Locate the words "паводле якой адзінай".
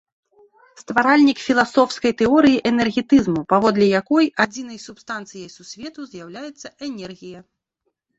3.53-4.79